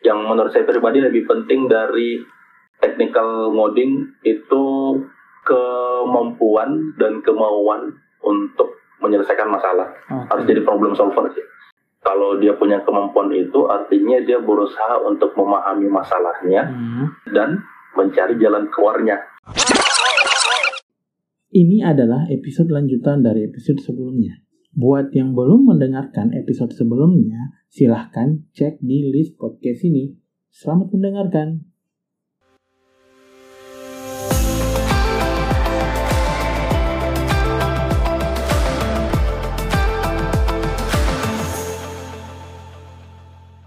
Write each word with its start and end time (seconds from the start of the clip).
yang 0.00 0.24
menurut 0.24 0.48
saya 0.50 0.64
pribadi 0.64 1.00
lebih 1.00 1.28
penting 1.28 1.68
dari 1.68 2.20
technical 2.80 3.52
ngoding 3.52 4.08
itu 4.24 4.64
kemampuan 5.44 6.96
dan 6.96 7.20
kemauan 7.20 7.92
untuk 8.20 8.80
menyelesaikan 9.00 9.48
masalah. 9.48 9.88
Oke. 10.08 10.26
Harus 10.28 10.44
jadi 10.48 10.60
problem 10.64 10.92
solver 10.92 11.28
sih. 11.32 11.44
Kalau 12.00 12.40
dia 12.40 12.56
punya 12.56 12.80
kemampuan 12.80 13.28
itu 13.32 13.68
artinya 13.68 14.16
dia 14.24 14.40
berusaha 14.40 15.04
untuk 15.04 15.36
memahami 15.36 15.84
masalahnya 15.84 16.64
Hmm. 16.64 17.06
dan 17.28 17.60
mencari 17.92 18.40
jalan 18.40 18.72
keluarnya. 18.72 19.20
Ini 21.50 21.82
adalah 21.82 22.30
episode 22.30 22.70
lanjutan 22.70 23.20
dari 23.20 23.44
episode 23.44 23.82
sebelumnya. 23.82 24.38
Buat 24.70 25.10
yang 25.12 25.34
belum 25.34 25.66
mendengarkan 25.66 26.30
episode 26.30 26.70
sebelumnya, 26.72 27.58
silahkan 27.70 28.42
cek 28.50 28.82
di 28.82 29.06
list 29.06 29.38
podcast 29.38 29.86
ini. 29.86 30.10
Selamat 30.50 30.90
mendengarkan. 30.90 31.70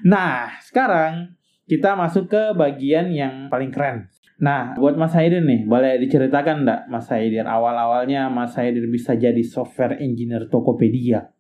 Nah, 0.04 0.52
sekarang 0.60 1.40
kita 1.64 1.96
masuk 1.96 2.28
ke 2.28 2.52
bagian 2.60 3.08
yang 3.08 3.48
paling 3.48 3.72
keren. 3.72 4.12
Nah, 4.44 4.76
buat 4.76 5.00
Mas 5.00 5.16
Haidin 5.16 5.48
nih, 5.48 5.64
boleh 5.64 5.96
diceritakan 6.04 6.68
enggak 6.68 6.92
Mas 6.92 7.08
Haidin 7.08 7.48
awal-awalnya 7.48 8.28
Mas 8.28 8.52
Haidin 8.60 8.92
bisa 8.92 9.16
jadi 9.16 9.40
software 9.48 9.96
engineer 10.04 10.52
Tokopedia? 10.52 11.32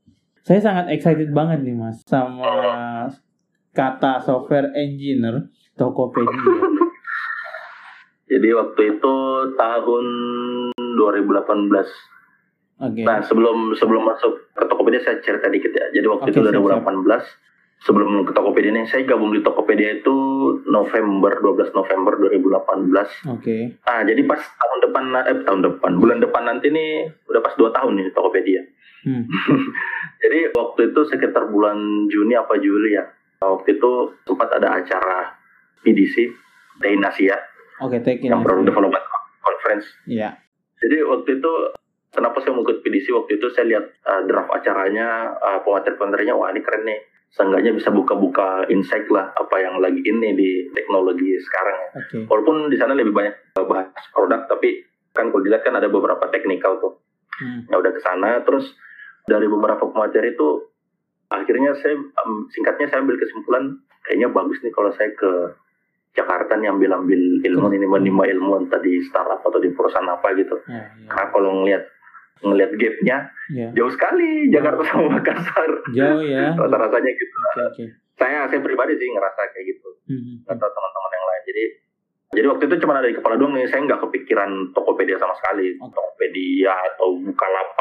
Saya 0.44 0.60
sangat 0.60 0.92
excited 0.92 1.32
banget 1.32 1.64
nih 1.64 1.72
Mas 1.72 2.04
sama 2.04 3.08
kata 3.72 4.20
software 4.20 4.76
engineer 4.76 5.48
Tokopedia. 5.80 6.36
Jadi 8.32 8.50
waktu 8.52 9.00
itu 9.00 9.16
tahun 9.55 10.05
2018. 11.00 12.84
Oke. 12.84 13.02
Nah 13.08 13.24
sebelum 13.24 13.72
sebelum 13.72 14.04
masuk 14.04 14.52
ke 14.52 14.68
Tokopedia 14.68 15.00
saya 15.00 15.24
cerita 15.24 15.48
dikit 15.48 15.72
ya. 15.72 15.88
Jadi 15.96 16.12
waktu 16.12 16.27
Oke, 16.27 16.35
itu 16.35 16.52
siap, 16.52 16.91
2018 16.91 17.88
sebelum 17.88 18.28
ke 18.28 18.35
Tokopedia 18.35 18.76
ini 18.76 18.84
saya 18.84 19.07
gabung 19.07 19.32
di 19.32 19.40
Tokopedia 19.40 20.04
itu 20.04 20.16
November 20.68 21.40
12 21.40 21.72
November 21.72 22.20
2018. 22.20 23.32
Oke. 23.32 23.80
Ah 23.88 24.04
jadi 24.04 24.20
pas 24.28 24.44
tahun 24.44 24.91
depan 24.91 25.04
eh 25.24 25.40
tahun 25.48 25.62
depan 25.72 25.91
bulan 26.04 26.20
depan 26.20 26.44
nanti 26.44 26.68
nih 26.68 27.16
udah 27.32 27.40
pas 27.40 27.55
dua 27.55 27.72
tahun 27.72 27.96
nih 27.96 28.12
Tokopedia. 28.12 28.82
Hmm. 29.04 29.27
Jadi 30.23 30.40
waktu 30.55 30.82
itu 30.91 31.01
sekitar 31.12 31.51
bulan 31.51 32.07
Juni 32.07 32.34
apa 32.40 32.55
Juli 32.59 32.96
ya. 32.96 33.05
Waktu 33.43 33.76
itu 33.76 33.91
sempat 34.23 34.55
ada 34.55 34.79
acara 34.79 35.35
PDC 35.84 36.32
Dain 36.79 37.04
Asia 37.04 37.35
Oke, 37.84 37.99
take 37.99 38.23
it. 38.23 38.32
yang 38.32 38.41
Product 38.41 38.71
Development 38.71 39.05
Conference. 39.43 39.85
Iya. 40.07 40.40
Jadi 40.79 40.98
waktu 41.04 41.29
itu 41.43 41.51
kenapa 42.15 42.40
saya 42.40 42.55
mau 42.55 42.63
ikut 42.63 42.79
PDC 42.79 43.12
waktu 43.12 43.41
itu 43.41 43.48
saya 43.51 43.65
lihat 43.76 43.85
uh, 44.07 44.21
draft 44.29 44.51
acaranya, 44.55 45.35
uh, 45.35 45.60
pemateri-pematerinya, 45.67 46.34
wah 46.38 46.51
ini 46.54 46.63
keren 46.63 46.88
nih. 46.88 46.99
Seenggaknya 47.34 47.73
bisa 47.73 47.90
buka-buka 47.90 48.70
insight 48.70 49.10
lah 49.10 49.34
apa 49.34 49.57
yang 49.57 49.82
lagi 49.82 50.05
ini 50.05 50.38
di 50.38 50.51
teknologi 50.70 51.34
sekarang 51.41 51.76
ya. 51.76 51.90
Oke. 51.98 52.17
Walaupun 52.29 52.70
di 52.70 52.77
sana 52.77 52.93
lebih 52.93 53.12
banyak 53.12 53.57
uh, 53.57 53.65
bahas 53.65 53.90
produk, 54.13 54.45
tapi 54.45 54.85
kan 55.12 55.34
kalau 55.34 55.41
dilihat 55.41 55.65
kan 55.65 55.73
ada 55.76 55.90
beberapa 55.90 56.29
teknikal 56.29 56.77
tuh. 56.77 57.01
Hmm. 57.41 57.65
Ya 57.65 57.82
udah 57.82 57.91
ke 57.91 58.01
sana, 58.05 58.45
terus 58.45 58.70
dari 59.24 59.48
beberapa 59.48 59.84
pemateri 59.85 60.34
itu 60.34 60.49
akhirnya 61.27 61.74
saya 61.79 61.96
um, 61.98 62.46
singkatnya 62.49 62.88
saya 62.88 63.02
ambil 63.02 63.18
kesimpulan 63.18 63.63
kayaknya 64.03 64.29
bagus 64.29 64.59
nih 64.59 64.69
kalau 64.69 64.91
saya 64.91 65.09
ke 65.12 65.31
Jakarta 66.13 66.53
nih 66.56 66.69
ambil 66.69 66.94
ambil 66.94 67.22
ilmu 67.41 67.68
ini 67.74 67.88
menimba 67.90 68.29
ilmu 68.29 68.62
entah 68.62 68.78
di 68.78 69.01
startup 69.01 69.41
atau 69.41 69.57
di 69.57 69.74
perusahaan 69.74 70.06
apa 70.06 70.29
gitu. 70.38 70.62
Ya, 70.69 70.85
ya. 70.94 71.09
Karena 71.09 71.28
kalau 71.34 71.50
ngelihat 71.62 71.84
ngelihat 72.44 72.72
gapnya 72.75 73.17
Ya. 73.51 73.67
jauh 73.75 73.91
sekali 73.91 74.47
Jakarta 74.47 74.85
sama 74.88 75.19
Makassar. 75.19 75.72
Jauh 75.91 76.22
ya. 76.22 76.47
Oke, 76.53 76.63
Rasa-rasanya 76.63 77.11
gitu. 77.11 77.38
oke. 77.59 77.84
Saya 78.13 78.45
saya 78.45 78.61
pribadi 78.61 78.94
sih 78.95 79.09
ngerasa 79.09 79.41
kayak 79.51 79.66
gitu. 79.67 79.90
Hmm. 80.07 80.35
Atau 80.47 80.69
teman-teman 80.69 81.11
yang 81.11 81.25
lain. 81.25 81.41
Jadi 81.44 81.63
jadi 82.34 82.45
waktu 82.50 82.63
itu 82.66 82.75
cuma 82.79 82.94
ada 82.95 83.09
di 83.09 83.17
kepala 83.17 83.35
doang 83.35 83.57
nih. 83.57 83.66
Saya 83.67 83.81
nggak 83.84 84.00
kepikiran 84.05 84.69
Tokopedia 84.72 85.17
sama 85.17 85.34
sekali. 85.35 85.75
Tokopedia 85.81 86.72
atau 86.94 87.17
Bukalapak 87.19 87.72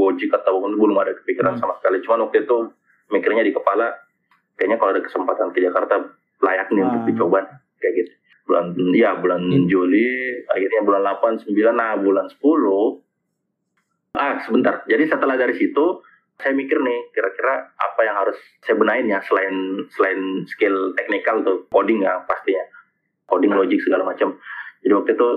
Gojek 0.00 0.32
atau 0.32 0.64
belum 0.64 0.96
ada 0.96 1.12
kepikiran 1.14 1.54
Hmm. 1.54 1.60
sama 1.60 1.76
sekali. 1.76 2.00
Cuma 2.00 2.16
waktu 2.18 2.42
itu 2.42 2.56
mikirnya 3.08 3.42
di 3.42 3.52
kepala 3.52 3.92
kayaknya 4.56 4.76
kalau 4.76 4.90
ada 4.92 5.02
kesempatan 5.02 5.52
ke 5.52 5.60
Jakarta 5.60 6.00
layak 6.40 6.68
nih 6.70 6.82
untuk 6.82 7.00
Ah. 7.00 7.06
dicoba 7.06 7.38
kayak 7.76 7.94
gitu. 7.94 8.12
Bulan 8.42 8.64
ya 8.92 9.14
bulan 9.14 9.44
In- 9.46 9.68
Juli, 9.68 10.10
akhirnya 10.44 10.80
bulan 10.80 11.02
8, 11.02 11.38
9, 11.38 11.70
nah 11.72 11.94
bulan 11.94 12.26
10 12.26 13.04
Ah, 14.10 14.42
sebentar. 14.42 14.82
Jadi 14.84 15.06
setelah 15.06 15.36
dari 15.36 15.54
situ 15.54 16.02
saya 16.36 16.50
mikir 16.50 16.76
nih 16.76 17.12
kira-kira 17.12 17.52
apa 17.70 18.00
yang 18.00 18.16
harus 18.16 18.34
saya 18.58 18.74
benahin 18.74 19.06
ya 19.06 19.20
selain 19.22 19.52
selain 19.90 20.18
skill 20.46 20.96
teknikal 20.96 21.44
tuh 21.44 21.68
coding 21.68 22.00
ya 22.00 22.16
pastinya 22.24 22.64
coding 23.28 23.52
logic 23.52 23.76
segala 23.78 24.08
macam 24.08 24.40
jadi 24.80 24.88
waktu 24.90 25.12
itu 25.12 25.28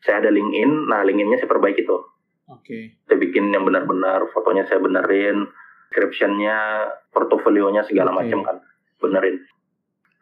saya 0.00 0.18
ada 0.18 0.28
LinkedIn 0.28 0.90
nah 0.90 1.06
LinkedIn-nya 1.06 1.38
saya 1.38 1.46
perbaiki 1.46 1.86
tuh 1.86 2.02
Oke. 2.48 2.96
saya 3.04 3.18
bikin 3.20 3.52
yang 3.52 3.68
benar-benar 3.68 4.24
fotonya 4.32 4.64
saya 4.64 4.80
benerin 4.80 5.48
description-nya 5.88 6.88
portofolionya 7.12 7.84
segala 7.84 8.12
Oke. 8.12 8.24
macam 8.24 8.40
kan 8.44 8.56
benerin 9.00 9.44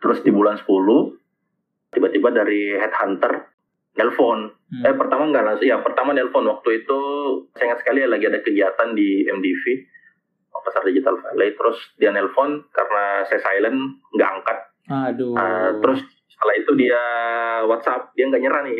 terus 0.02 0.22
di 0.22 0.30
bulan 0.30 0.58
10 0.58 0.66
tiba-tiba 1.94 2.28
dari 2.34 2.74
headhunter 2.76 3.50
nelpon 3.96 4.52
Hmm. 4.66 4.82
Eh 4.82 4.98
pertama 4.98 5.30
enggak 5.30 5.46
langsung 5.46 5.70
ya 5.70 5.78
pertama 5.78 6.10
nelpon 6.10 6.42
waktu 6.42 6.82
itu 6.82 6.98
saya 7.54 7.70
ingat 7.70 7.86
sekali 7.86 8.02
lagi 8.02 8.26
ada 8.26 8.42
kegiatan 8.42 8.98
di 8.98 9.22
MDV 9.30 9.62
pasar 10.66 10.82
digital 10.82 11.14
Valley 11.22 11.54
terus 11.54 11.78
dia 11.94 12.10
nelpon 12.10 12.66
karena 12.74 13.22
saya 13.30 13.38
silent 13.46 14.02
nggak 14.10 14.30
angkat 14.34 14.58
Aduh. 14.90 15.38
Ah, 15.38 15.70
terus 15.78 16.02
setelah 16.36 16.54
itu 16.54 16.70
dia 16.76 17.00
WhatsApp 17.64 18.12
dia 18.12 18.24
nggak 18.24 18.42
nyerah 18.42 18.60
nih 18.62 18.76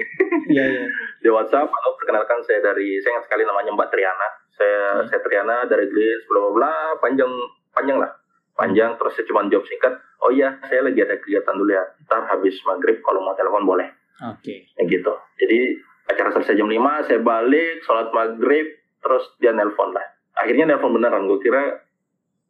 Iya, 0.47 0.65
iya. 0.69 0.83
dia 1.23 1.33
WhatsApp 1.33 1.67
lalu 1.67 1.91
perkenalkan 1.97 2.39
saya 2.43 2.61
dari 2.63 3.01
saya 3.01 3.17
ingat 3.17 3.25
sekali 3.25 3.43
namanya 3.43 3.73
Mbak 3.73 3.89
Triana 3.89 4.29
saya 4.53 4.79
Hmm. 4.95 5.07
saya 5.07 5.21
Triana 5.21 5.57
dari 5.65 5.85
Glis 5.87 6.25
bla 6.27 6.39
bla 6.39 6.53
bla 6.53 6.73
panjang 6.97 7.29
panjang 7.71 7.97
lah 7.97 8.13
panjang 8.53 8.95
terus 8.95 9.13
saya 9.13 9.25
cuma 9.25 9.45
jawab 9.47 9.65
singkat 9.65 9.93
oh 10.19 10.31
iya 10.31 10.57
saya 10.63 10.81
lagi 10.83 10.97
ada 10.99 11.17
kegiatan 11.17 11.53
dulu 11.53 11.69
ya 11.71 11.85
ntar 12.03 12.25
habis 12.27 12.57
maghrib 12.63 13.01
kalau 13.01 13.21
mau 13.21 13.33
telepon 13.33 13.65
boleh 13.65 13.89
Oke. 14.19 14.65
kayak 14.71 14.87
gitu. 14.87 15.13
Jadi 15.37 15.59
acara 16.07 16.33
selesai 16.33 16.57
jam 16.57 16.65
5, 16.65 16.73
saya 17.05 17.21
balik, 17.21 17.83
sholat 17.83 18.09
maghrib, 18.11 18.65
terus 18.99 19.29
dia 19.37 19.53
nelpon 19.53 19.93
lah. 19.93 20.01
Akhirnya 20.35 20.65
nelpon 20.65 20.89
beneran, 20.91 21.27
gue 21.27 21.37
kira 21.39 21.85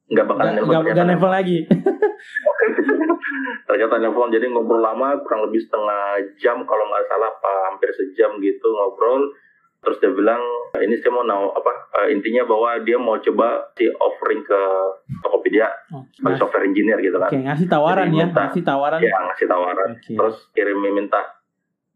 nggak 0.06 0.26
bakal 0.28 0.44
Gak, 0.46 0.54
nelpon. 0.54 1.10
level 1.10 1.26
lagi. 1.28 1.58
ternyata 3.76 4.00
nelpon, 4.00 4.28
jadi 4.28 4.48
ngobrol 4.48 4.80
lama, 4.80 5.20
kurang 5.20 5.44
lebih 5.44 5.60
setengah 5.60 6.04
jam, 6.34 6.64
kalau 6.64 6.84
nggak 6.86 7.04
salah, 7.06 7.28
apa 7.30 7.52
hampir 7.68 7.92
sejam 7.92 8.40
gitu 8.40 8.64
ngobrol. 8.66 9.36
Terus 9.78 10.00
dia 10.00 10.10
bilang, 10.10 10.40
ini 10.74 10.96
saya 10.96 11.12
mau 11.12 11.22
naw, 11.22 11.52
apa 11.52 11.70
eh, 12.00 12.08
intinya 12.10 12.42
bahwa 12.42 12.80
dia 12.80 12.96
mau 12.96 13.20
coba 13.20 13.70
si 13.72 13.84
offering 13.92 14.40
ke 14.42 14.60
Tokopedia 15.20 15.68
Oh, 15.90 16.02
sebagai 16.10 16.24
ngas- 16.32 16.40
software 16.40 16.64
engineer 16.64 16.98
gitu 16.98 17.14
kan. 17.14 17.28
Oke, 17.28 17.38
ngasih 17.38 17.68
tawaran 17.68 18.04
Jadi 18.04 18.16
ya, 18.16 18.24
minta- 18.24 18.42
ngasih 18.42 18.62
tawaran. 18.64 18.98
Ya 18.98 19.12
ngasih 19.22 19.46
tawaran. 19.46 19.88
Oke. 19.94 20.12
terus 20.16 20.36
kirim 20.50 20.78
minta 20.80 21.20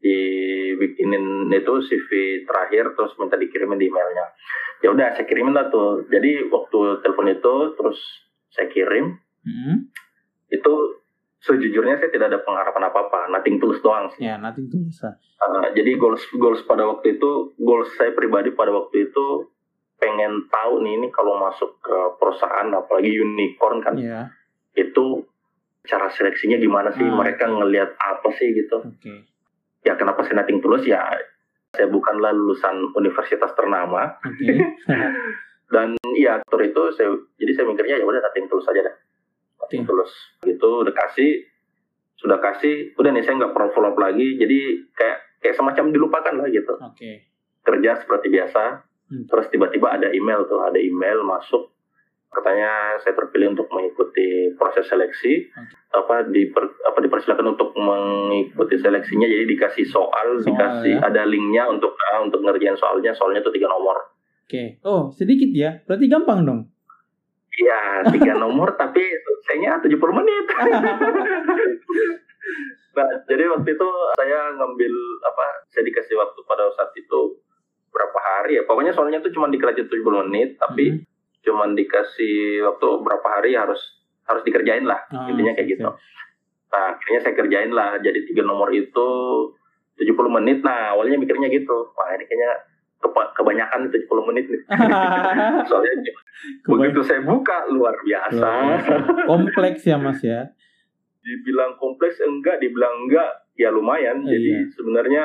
dibikinin 0.01 1.25
itu 1.51 1.73
CV 1.83 2.09
terakhir 2.43 2.95
terus 2.95 3.13
minta 3.17 3.37
dikirimin 3.37 3.77
di 3.77 3.87
emailnya 3.87 4.33
ya 4.81 4.89
udah 4.89 5.13
saya 5.13 5.25
kirimin 5.25 5.53
lah 5.53 5.69
tuh 5.69 6.05
jadi 6.07 6.49
waktu 6.49 6.79
telepon 7.01 7.29
itu 7.29 7.55
terus 7.75 7.99
saya 8.51 8.67
kirim 8.67 9.21
Hmm. 9.41 9.89
itu 10.49 10.73
sejujurnya 11.41 11.97
saya 11.97 12.11
tidak 12.13 12.27
ada 12.33 12.41
pengharapan 12.45 12.93
apa 12.93 12.99
apa 13.09 13.19
nothing 13.33 13.57
tulus 13.57 13.81
doang 13.81 14.13
sih. 14.13 14.29
Ya, 14.29 14.37
nanti 14.37 14.65
itu 14.65 14.77
bisa. 14.85 15.17
Uh, 15.41 15.73
jadi 15.73 15.97
goals 15.97 16.21
goals 16.37 16.61
pada 16.69 16.85
waktu 16.85 17.17
itu 17.17 17.57
goals 17.57 17.89
saya 17.97 18.13
pribadi 18.13 18.53
pada 18.53 18.69
waktu 18.73 19.09
itu 19.09 19.49
pengen 20.01 20.49
tahu 20.49 20.85
nih 20.85 20.97
ini 21.01 21.09
kalau 21.13 21.37
masuk 21.41 21.81
ke 21.81 21.97
perusahaan 22.17 22.69
apalagi 22.73 23.21
unicorn 23.21 23.85
kan 23.85 23.97
Ya, 23.97 24.33
itu 24.77 25.25
cara 25.85 26.13
seleksinya 26.13 26.61
gimana 26.61 26.93
sih? 26.93 27.05
Ah, 27.05 27.17
mereka 27.17 27.49
ngelihat 27.49 27.97
apa 27.97 28.29
sih 28.37 28.53
gitu? 28.53 28.85
Oke. 28.85 29.29
ya 29.81 29.97
kenapa 29.97 30.21
saya 30.29 30.45
nothing 30.45 30.61
tulus 30.61 30.85
ya 30.85 31.01
saya 31.73 31.89
bukanlah 31.89 32.37
lulusan 32.37 32.93
universitas 32.93 33.49
ternama. 33.57 34.21
Oke. 34.21 34.61
dan 35.73 35.95
ya 36.19 36.43
aktor 36.43 36.61
itu 36.67 36.83
saya 36.99 37.15
jadi 37.39 37.53
saya 37.57 37.65
mikirnya 37.71 37.97
ya 38.03 38.05
udah 38.05 38.21
nothing 38.21 38.51
tulus 38.51 38.67
aja 38.69 38.91
dah 38.91 38.97
nothing 39.61 39.85
Oke. 39.85 39.89
tulus 39.89 40.13
gitu 40.41 40.83
udah 40.83 40.95
kasih 40.97 41.45
sudah 42.17 42.37
kasih 42.37 42.93
udah 42.95 43.11
nih 43.11 43.23
saya 43.23 43.39
nggak 43.39 43.53
pernah 43.53 43.71
follow 43.71 43.93
up 43.93 43.99
lagi 43.99 44.37
jadi 44.37 44.59
kayak 44.93 45.19
kayak 45.41 45.57
semacam 45.57 45.85
dilupakan 45.89 46.35
lah 46.37 46.49
gitu 46.49 46.75
Oke. 46.77 47.13
kerja 47.61 47.91
seperti 47.97 48.29
biasa 48.29 48.89
Hmm. 49.11 49.27
terus 49.27 49.51
tiba-tiba 49.51 49.91
ada 49.91 50.07
email 50.07 50.47
tuh 50.47 50.63
ada 50.63 50.79
email 50.79 51.27
masuk 51.27 51.75
katanya 52.31 52.95
saya 53.03 53.11
terpilih 53.11 53.51
untuk 53.51 53.67
mengikuti 53.67 54.55
proses 54.55 54.87
seleksi 54.87 55.51
apa 55.91 56.31
diper, 56.31 56.63
apa 56.87 56.99
dipersilakan 57.03 57.59
untuk 57.59 57.75
mengikuti 57.75 58.79
seleksinya 58.79 59.27
jadi 59.27 59.51
dikasih 59.51 59.83
soal, 59.83 60.39
Soal, 60.39 60.47
dikasih 60.47 60.95
ya. 60.95 61.03
ada 61.03 61.27
linknya 61.27 61.67
untuk 61.67 61.91
ah, 62.07 62.23
untuk 62.23 62.39
ngerjain 62.39 62.79
soalnya 62.79 63.11
soalnya 63.11 63.43
tuh 63.43 63.51
tiga 63.51 63.67
nomor 63.67 63.99
Oke. 64.47 64.79
Oh, 64.83 65.11
sedikit 65.11 65.51
ya. 65.51 65.79
Berarti 65.87 66.07
gampang 66.07 66.43
dong. 66.43 66.61
Iya 67.57 67.81
tiga 68.09 68.33
nomor 68.35 68.75
tapi 68.75 69.03
selesainya 69.03 69.83
70 69.83 69.97
menit. 70.15 70.45
Nah 72.91 73.07
jadi 73.25 73.47
waktu 73.47 73.71
itu 73.71 73.89
saya 74.19 74.51
ngambil 74.53 74.95
apa 75.23 75.45
saya 75.71 75.87
dikasih 75.87 76.19
waktu 76.19 76.41
pada 76.43 76.67
saat 76.75 76.91
itu 76.93 77.39
berapa 77.89 78.19
hari 78.19 78.59
ya. 78.59 78.67
Pokoknya 78.67 78.91
soalnya 78.91 79.21
tuh 79.21 79.31
cuma 79.31 79.47
dikerjain 79.47 79.87
70 79.87 80.27
menit 80.27 80.59
tapi 80.59 80.91
Hmm. 80.91 81.07
cuman 81.41 81.73
dikasih 81.73 82.61
waktu 82.67 82.87
berapa 83.01 83.25
hari 83.25 83.57
harus 83.57 83.81
harus 84.27 84.43
dikerjain 84.43 84.85
lah 84.85 85.01
Oh, 85.09 85.25
intinya 85.27 85.57
kayak 85.57 85.69
gitu. 85.71 85.89
nah 86.71 86.95
akhirnya 86.95 87.21
saya 87.21 87.35
kerjain 87.35 87.73
lah 87.73 87.97
jadi 87.99 88.21
tiga 88.25 88.43
nomor 88.43 88.71
itu 88.71 89.09
70 89.97 90.11
menit. 90.31 90.61
Nah 90.61 90.93
awalnya 90.93 91.17
mikirnya 91.17 91.49
gitu 91.49 91.95
wah 91.95 92.11
ini 92.13 92.25
kayaknya 92.25 92.51
kebanyakan 93.01 93.89
70 93.89 94.29
menit 94.29 94.45
nih. 94.47 94.63
Soalnya 95.69 95.93
begitu 96.63 97.01
saya 97.03 97.21
buka 97.21 97.65
luar 97.69 97.97
biasa. 98.01 98.51
Kompleks 99.25 99.83
ya 99.85 99.97
Mas 99.97 100.21
ya. 100.21 100.53
dibilang 101.21 101.77
kompleks 101.77 102.21
enggak. 102.21 102.61
Dibilang 102.61 103.05
enggak 103.05 103.29
ya 103.57 103.69
lumayan. 103.69 104.25
Iya. 104.25 104.37
jadi 104.37 104.53
sebenarnya 104.73 105.25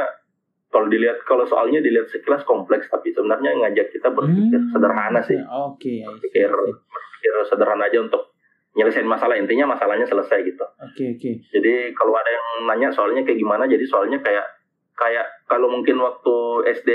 kalau 0.67 0.91
dilihat 0.91 1.23
kalau 1.23 1.47
soalnya 1.47 1.79
dilihat 1.79 2.11
sekilas 2.11 2.43
kompleks 2.43 2.91
tapi 2.91 3.11
sebenarnya 3.11 3.55
ngajak 3.63 3.95
kita 3.95 4.11
berpikir 4.11 4.59
Hmm, 4.59 4.71
sederhana 4.71 5.23
sih. 5.23 5.39
Oke, 5.39 5.79
see, 5.79 6.03
berpikir 6.03 6.51
berpikir 6.51 7.31
sederhana 7.47 7.87
aja 7.87 7.99
untuk 8.01 8.35
nyelesain 8.75 9.07
masalah. 9.07 9.39
Intinya 9.39 9.71
masalahnya 9.71 10.03
selesai 10.03 10.43
gitu. 10.43 10.65
Oke, 10.83 11.15
oke. 11.15 11.31
jadi 11.47 11.95
kalau 11.95 12.11
ada 12.11 12.27
yang 12.27 12.47
nanya 12.67 12.89
soalnya 12.91 13.23
kayak 13.23 13.39
gimana 13.39 13.63
jadi 13.63 13.87
soalnya 13.87 14.19
kayak 14.19 14.43
kayak 14.95 15.27
kalau 15.45 15.67
mungkin 15.67 15.95
waktu 15.97 16.35
SD 16.73 16.89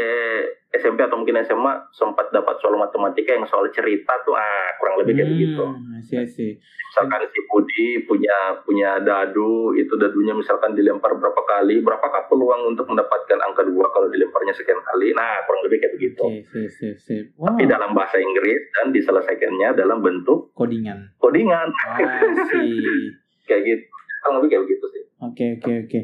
SMP 0.73 1.00
atau 1.00 1.14
mungkin 1.14 1.37
SMA 1.43 1.69
sempat 1.91 2.31
dapat 2.31 2.56
soal 2.56 2.75
matematika 2.75 3.31
yang 3.31 3.44
soal 3.44 3.69
cerita 3.69 4.17
tuh 4.20 4.32
ah 4.32 4.70
kurang 4.75 4.97
lebih 4.97 5.14
kayak 5.14 5.29
begitu 5.29 5.61
Hmm, 5.61 5.93
I 5.93 6.00
see, 6.00 6.17
I 6.17 6.25
see. 6.25 6.52
misalkan 6.56 7.26
si 7.26 7.41
Budi 7.44 7.88
punya 8.02 8.32
punya 8.61 8.97
dadu 8.99 9.50
itu 9.73 9.93
dadunya 9.94 10.32
misalkan 10.32 10.73
dilempar 10.73 11.12
berapa 11.12 11.37
kali 11.38 11.79
berapakah 11.81 12.25
peluang 12.26 12.67
untuk 12.69 12.87
mendapatkan 12.87 13.37
angka 13.38 13.62
dua 13.62 13.87
kalau 13.88 14.08
dilemparnya 14.08 14.52
sekian 14.52 14.81
kali 14.81 15.12
nah 15.12 15.44
kurang 15.44 15.61
lebih 15.62 15.79
kayak 15.79 15.94
begitu 15.94 16.23
Oke, 16.23 16.41
sip, 16.67 16.97
sip. 16.97 17.25
Wow, 17.35 17.52
tapi 17.52 17.67
dalam 17.67 17.93
bahasa 17.93 18.17
Inggris 18.17 18.61
dan 18.73 18.91
diselesaikannya 18.91 19.69
dalam 19.75 20.00
bentuk 20.00 20.50
codingan. 20.52 21.12
codingan 21.17 21.69
Ah, 21.85 22.00
sih. 22.49 23.12
kayak 23.47 23.62
gitu 23.62 23.85
kurang 24.20 24.35
lebih 24.38 24.49
kayak 24.50 24.62
begitu 24.64 24.87
sih 24.88 25.02
Oke, 25.20 25.44
oke, 25.55 25.73
oke. 25.85 26.00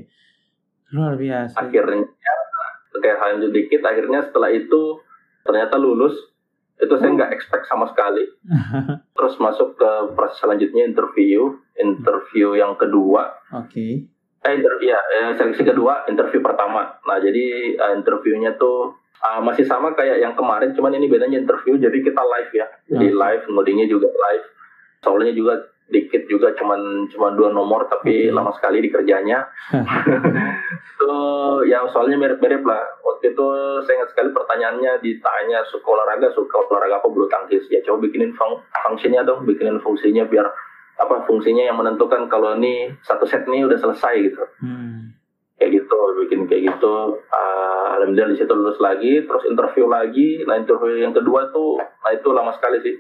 Luar 0.95 1.19
biasa. 1.19 1.55
akhirnya 1.59 2.07
kayak 2.97 3.19
hal 3.21 3.39
sedikit 3.39 3.81
akhirnya 3.85 4.21
setelah 4.27 4.51
itu 4.53 5.01
ternyata 5.47 5.77
lulus. 5.79 6.15
Itu 6.77 6.93
saya 7.01 7.09
nggak 7.17 7.33
expect 7.33 7.65
sama 7.65 7.89
sekali. 7.89 8.21
Terus 9.17 9.35
masuk 9.41 9.81
ke 9.81 9.91
proses 10.13 10.37
selanjutnya 10.45 10.85
interview. 10.85 11.57
Interview 11.77 12.53
yang 12.57 12.77
kedua. 12.77 13.33
Oke. 13.57 14.13
eh 14.47 14.53
interview 14.55 14.95
ya 14.95 15.01
eh, 15.11 15.35
seleksi 15.35 15.67
kedua 15.67 16.07
interview 16.07 16.39
pertama. 16.39 16.87
Nah 17.03 17.19
jadi 17.19 17.75
eh, 17.75 17.93
interviewnya 17.99 18.55
tuh 18.55 18.95
ah, 19.19 19.43
masih 19.43 19.67
sama 19.67 19.97
kayak 19.97 20.23
yang 20.23 20.37
kemarin. 20.39 20.71
Cuman 20.77 20.95
ini 20.95 21.11
bedanya 21.11 21.41
interview 21.43 21.75
jadi 21.81 21.99
kita 21.99 22.23
live 22.23 22.53
ya. 22.55 22.67
Jadi 22.87 23.11
live 23.11 23.45
ngodingnya 23.51 23.91
juga 23.91 24.07
live. 24.07 24.47
Soalnya 25.03 25.33
juga 25.35 25.59
dikit 25.87 26.27
juga 26.27 26.51
cuman 26.59 27.07
cuma 27.15 27.31
dua 27.39 27.55
nomor 27.55 27.87
tapi 27.87 28.27
Oke. 28.27 28.35
lama 28.35 28.51
sekali 28.59 28.83
dikerjanya. 28.83 29.47
Itu 30.97 31.15
ya 31.71 31.87
soalnya 31.95 32.19
mirip-mirip 32.19 32.67
lah. 32.67 32.83
Waktu 33.07 33.33
itu 33.33 33.47
saya 33.87 34.03
ingat 34.03 34.11
sekali 34.13 34.29
pertanyaannya 34.35 34.99
ditanya 35.01 35.63
suka 35.71 35.87
olahraga? 35.95 36.33
Suka 36.35 36.67
olahraga 36.67 36.99
apa 36.99 37.09
bulu 37.09 37.31
tangkis? 37.31 37.65
Ya 37.71 37.79
coba 37.87 38.09
bikinin 38.09 38.35
fung 38.35 38.59
fungsinya 38.83 39.23
dong 39.23 39.47
bikinin 39.47 39.79
fungsinya 39.79 40.27
biar 40.27 40.47
apa 40.97 41.29
fungsinya 41.29 41.69
yang 41.69 41.77
menentukan 41.77 42.27
kalau 42.33 42.57
ini 42.57 42.91
satu 43.05 43.29
set 43.29 43.45
ini 43.47 43.63
udah 43.65 43.79
selesai 43.79 44.15
gitu. 44.27 44.43
Hmm. 44.65 45.13
kayak 45.57 45.73
gitu 45.73 46.01
bikin 46.21 46.45
kayak 46.53 46.63
gitu. 46.69 47.25
Ah, 47.33 47.97
alhamdulillah 47.97 48.37
di 48.37 48.41
situ 48.41 48.53
lulus 48.53 48.77
lagi 48.77 49.25
terus 49.25 49.45
interview 49.49 49.89
lagi. 49.89 50.45
Nah 50.45 50.61
interview 50.61 51.01
yang 51.01 51.17
kedua 51.17 51.49
tuh 51.55 51.81
nah 51.81 52.13
itu 52.13 52.29
lama 52.33 52.53
sekali 52.57 52.83
sih 52.85 52.97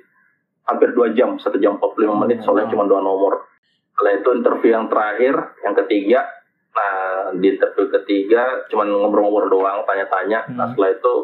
hampir 0.66 0.90
dua 0.90 1.10
jam 1.10 1.34
satu 1.36 1.56
jam 1.56 1.74
45 1.76 1.94
menit 2.18 2.38
soalnya 2.40 2.66
cuma 2.66 2.84
dua 2.84 2.98
nomor 2.98 3.46
setelah 3.88 4.12
itu 4.14 4.28
interview 4.34 4.70
yang 4.72 4.86
terakhir 4.86 5.34
yang 5.60 5.74
ketiga 5.76 6.20
nah 6.68 6.94
di 7.32 7.48
interview 7.48 7.88
ketiga 7.90 8.42
cuma 8.66 8.84
ngobrol-ngobrol 8.84 9.48
doang 9.48 9.80
tanya-tanya 9.82 10.44
nah 10.50 10.66
Hmm. 10.66 10.70
setelah 10.70 10.90
itu 10.92 11.14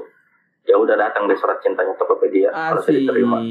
ya 0.62 0.78
udah 0.78 0.94
datang 0.96 1.26
deh 1.26 1.34
surat 1.34 1.58
cintanya 1.58 1.92
Tokopedia 1.92 2.48
Asik. 2.48 2.94
diterima 2.96 3.42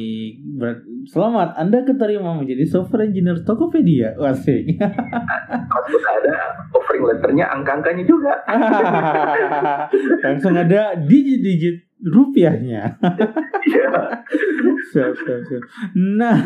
Ber- 0.54 0.82
Selamat, 1.04 1.54
Anda 1.56 1.82
keterima 1.82 2.32
menjadi 2.32 2.62
software 2.64 3.04
engineer 3.04 3.42
Tokopedia. 3.42 4.14
Asik. 4.16 4.64
udah 5.92 6.14
ada 6.16 6.36
offering 6.72 7.04
letternya 7.04 7.50
angka-angkanya 7.50 8.06
juga 8.06 8.34
Langsung 10.24 10.54
ada 10.54 10.96
digit-digit 10.98 11.91
rupiahnya. 12.02 12.98
Iya. 13.62 13.90
siap, 14.92 15.14
siap, 15.14 15.42
siap. 15.46 15.64
Nah, 15.96 16.38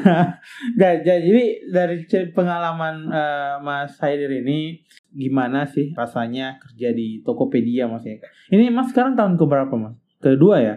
guys, 0.75 1.01
jadi 1.03 1.43
dari 1.71 1.97
pengalaman 2.31 3.07
eh, 3.07 3.55
Mas 3.63 3.95
Haidir 4.03 4.31
ini 4.31 4.83
gimana 5.09 5.63
sih 5.65 5.95
rasanya 5.95 6.59
kerja 6.59 6.91
di 6.91 7.23
Tokopedia 7.23 7.87
Mas 7.87 8.03
ya? 8.03 8.19
Ini 8.51 8.67
Mas 8.69 8.91
sekarang 8.91 9.15
tahun 9.15 9.39
keberapa 9.39 9.71
Mas? 9.79 9.95
Kedua 10.19 10.59
ya? 10.59 10.75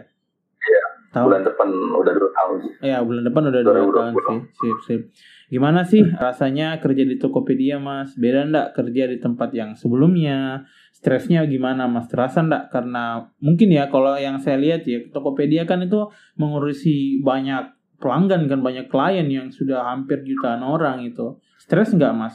Iya, 0.58 0.82
Tahun 1.08 1.24
bulan 1.24 1.42
depan 1.42 1.68
udah 1.72 2.12
dua 2.12 2.30
tahun 2.36 2.54
sih 2.60 2.72
Ya 2.84 2.98
bulan 3.00 3.24
depan 3.24 3.42
udah 3.48 3.60
dua 3.64 3.74
2020. 3.80 3.96
tahun 3.96 4.12
sih. 4.12 4.38
Sip, 4.54 4.78
sip. 4.84 5.00
Gimana 5.48 5.80
sih 5.88 6.04
rasanya 6.04 6.76
kerja 6.76 7.08
di 7.08 7.16
Tokopedia 7.16 7.80
mas? 7.80 8.12
Beda 8.20 8.44
ndak 8.44 8.76
kerja 8.76 9.08
di 9.08 9.16
tempat 9.16 9.48
yang 9.56 9.72
sebelumnya? 9.72 10.68
Stresnya 10.98 11.46
gimana 11.46 11.86
mas? 11.86 12.10
Terasa 12.10 12.42
ndak? 12.42 12.74
Karena 12.74 13.22
mungkin 13.38 13.70
ya 13.70 13.86
kalau 13.86 14.18
yang 14.18 14.34
saya 14.36 14.58
lihat 14.58 14.82
ya 14.82 14.98
Tokopedia 15.08 15.62
kan 15.62 15.78
itu 15.78 16.10
mengurusi 16.34 17.22
banyak 17.22 17.70
pelanggan 17.98 18.46
kan 18.46 18.58
banyak 18.58 18.86
klien 18.86 19.26
yang 19.26 19.46
sudah 19.46 19.86
hampir 19.86 20.22
jutaan 20.22 20.58
orang 20.60 21.06
itu. 21.06 21.38
Stres 21.54 21.94
nggak 21.94 22.10
mas? 22.12 22.34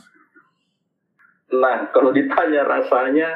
Nah, 1.51 1.91
kalau 1.91 2.09
ditanya 2.09 2.63
rasanya, 2.63 3.29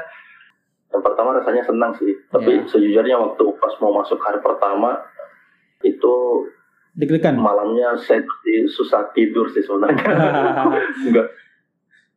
yang 0.87 1.03
pertama 1.03 1.35
rasanya 1.35 1.61
senang 1.61 1.91
sih. 1.93 2.15
Tapi 2.27 2.51
Ya. 2.53 2.65
sejujurnya 2.65 3.19
waktu 3.19 3.43
pas 3.59 3.75
mau 3.77 3.93
masuk 3.93 4.17
hari 4.17 4.39
pertama, 4.39 4.95
itu 5.81 6.15
Deg-degan. 6.95 7.35
malamnya 7.35 7.93
saya 7.95 8.23
susah 8.65 9.11
tidur 9.11 9.45
sih 9.47 9.61
sebenarnya. 9.61 10.01
Enggak. 11.03 11.27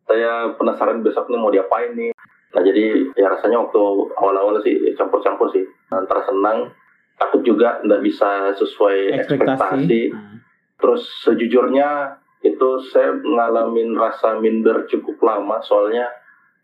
Saya 0.06 0.54
penasaran 0.54 1.02
besok 1.02 1.26
nih 1.26 1.36
mau 1.36 1.50
diapain 1.50 1.92
nih. 1.92 2.10
Nah, 2.50 2.62
jadi 2.66 3.14
ya 3.14 3.30
rasanya 3.30 3.62
waktu 3.62 3.78
awal-awal 4.18 4.58
sih 4.60 4.74
ya 4.82 4.92
campur-campur 4.98 5.50
sih. 5.54 5.62
Antara 5.90 6.26
senang, 6.26 6.74
takut 7.14 7.46
juga 7.46 7.78
nggak 7.82 8.02
bisa 8.02 8.50
sesuai 8.58 9.22
ekspektasi. 9.22 9.46
Ekspektasi. 9.46 10.00
Hmm. 10.10 10.36
Terus 10.80 11.02
sejujurnya 11.22 12.18
itu 12.40 12.68
saya 12.88 13.12
ngalamin 13.14 13.92
rasa 13.94 14.40
minder 14.40 14.88
cukup 14.88 15.20
lama 15.20 15.60
soalnya 15.60 16.08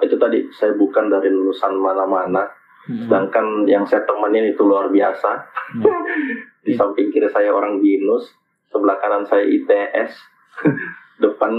itu 0.01 0.17
tadi 0.17 0.49
saya 0.53 0.73
bukan 0.73 1.09
dari 1.09 1.29
lulusan 1.29 1.77
mana-mana 1.77 2.49
Hmm. 2.87 3.03
sedangkan 3.03 3.67
yang 3.67 3.83
saya 3.83 4.07
temenin 4.07 4.55
itu 4.55 4.63
luar 4.63 4.87
biasa 4.87 5.43
Ya. 5.83 5.91
di 6.63 6.71
samping 6.71 7.11
kiri 7.11 7.27
saya 7.35 7.51
orang 7.51 7.83
binus 7.83 8.31
sebelah 8.71 8.95
kanan 9.03 9.27
saya 9.27 9.43
ITS 9.43 10.15
depan 11.17 11.53